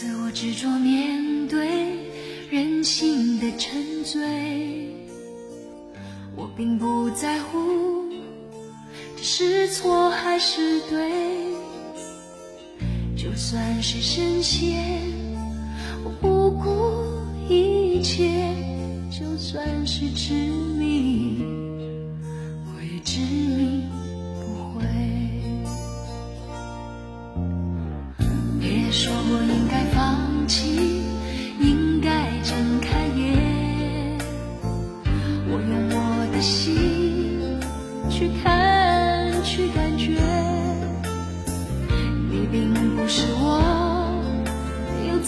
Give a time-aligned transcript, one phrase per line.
[0.00, 1.68] 我执着面对
[2.50, 4.20] 任性的沉醉，
[6.34, 7.58] 我并不在乎
[9.16, 11.12] 这是错还是对，
[13.16, 14.82] 就算是深陷，
[16.04, 18.30] 我不顾一切，
[19.10, 20.32] 就算是执
[20.78, 21.44] 迷，
[22.66, 23.82] 我也执迷
[24.40, 24.86] 不悔。
[28.58, 29.61] 别说我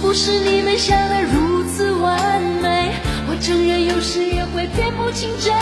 [0.00, 2.90] 不是你们想的如此完美，
[3.28, 5.52] 我承认有时也会辨不清真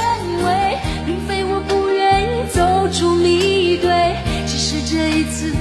[0.44, 3.91] 伪，并非我不愿意走出迷堆，
[4.47, 5.53] 只是这一次，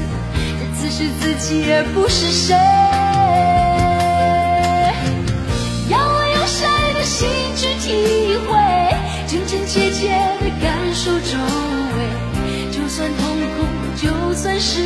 [0.59, 2.55] 这次是自己而不是谁。
[5.89, 8.55] 要我用谁的心去体会，
[9.27, 10.07] 真真切切
[10.39, 11.35] 的感受周
[11.97, 13.25] 围，就算痛
[13.57, 13.65] 苦，
[13.97, 14.81] 就算是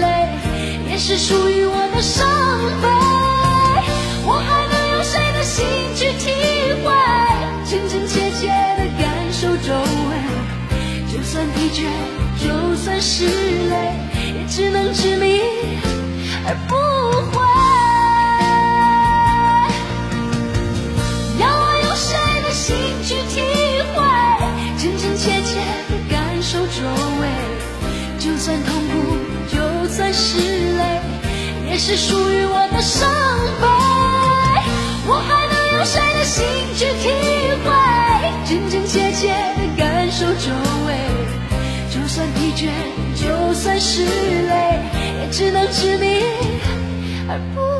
[0.00, 0.28] 泪，
[0.90, 2.26] 也是属于我的伤
[11.66, 11.88] 拒绝，
[12.38, 13.74] 就算是泪，
[14.38, 15.40] 也只能执迷
[16.46, 16.76] 而不
[17.32, 17.42] 悔。
[21.40, 23.40] 要我用谁的心去体
[23.94, 23.98] 会，
[24.78, 26.86] 真真切切的感受周
[27.20, 27.22] 围，
[28.20, 28.94] 就算痛苦，
[29.48, 29.56] 就
[29.88, 31.00] 算是泪，
[31.68, 33.10] 也是属于我的伤
[33.60, 33.66] 悲。
[35.08, 36.44] 我还能用谁的心
[36.76, 37.10] 去体
[43.78, 44.80] 是泪，
[45.20, 46.24] 也只能执迷
[47.28, 47.75] 而不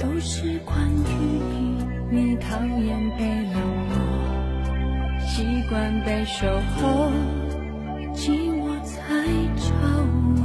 [0.00, 1.12] 都是关于
[1.52, 3.54] 你你讨厌被冷
[3.90, 3.94] 落
[5.20, 7.12] 习惯被守候
[8.14, 8.98] 寂寞才
[9.56, 9.70] 找
[10.36, 10.42] 我。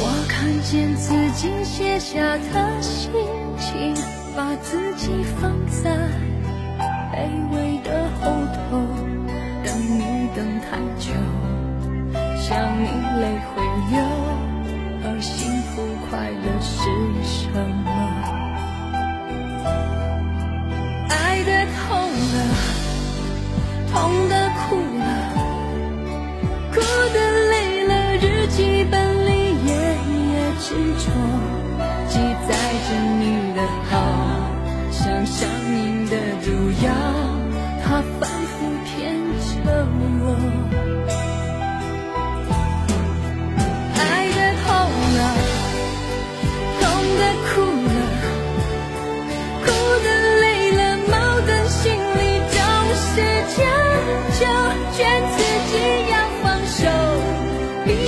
[0.00, 3.12] 我看见自己写下的心
[3.58, 3.94] 情
[4.34, 5.90] 把自己放在
[7.12, 8.80] 卑微的后头
[9.62, 11.12] 等你等太久
[12.40, 12.86] 想你
[13.20, 13.61] 泪会
[16.12, 16.76] 快乐是
[17.24, 17.88] 什么？
[21.08, 21.80] 爱的痛
[22.12, 22.36] 了
[23.90, 25.02] 痛的哭了
[26.70, 26.76] 哭
[27.14, 27.16] 的
[27.48, 27.54] 累
[27.86, 28.94] 了日记本
[29.26, 29.30] 里
[29.64, 31.04] 页页执着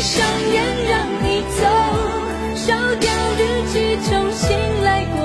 [0.04, 0.22] 上
[0.52, 0.92] 眼让
[1.22, 1.64] 你走，
[2.54, 3.40] 烧掉日
[3.72, 4.44] 记重新
[4.84, 5.16] 来过。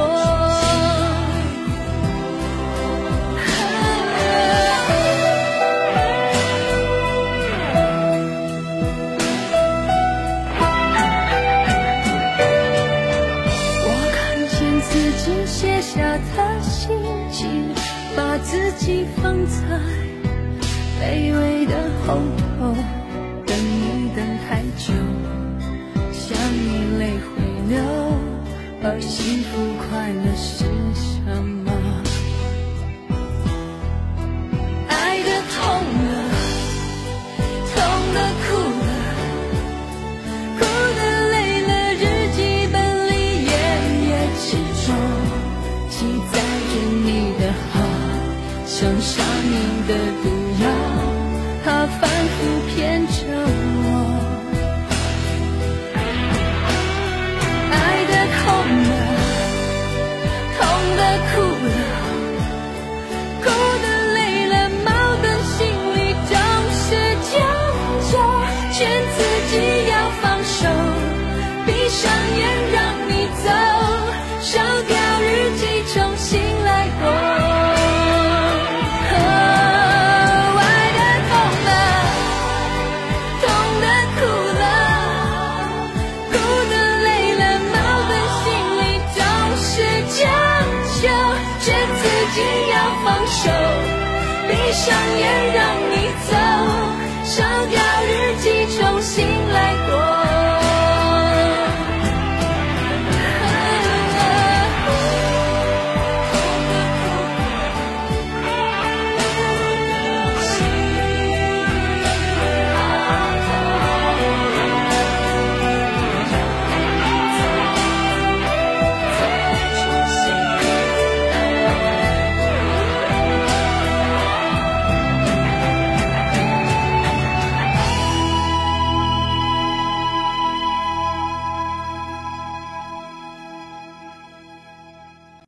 [13.83, 14.17] 我看
[14.47, 16.87] 见自己写下的心
[17.29, 17.75] 情，
[18.15, 19.59] 把自己放在
[21.01, 21.75] 卑微的
[22.07, 22.15] 后
[22.57, 22.98] 头。
[29.01, 29.57] 幸福
[29.89, 30.58] 快乐。
[94.89, 96.33] 想也让你走，
[97.23, 97.98] 烧掉。